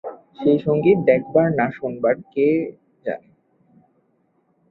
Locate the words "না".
1.59-1.67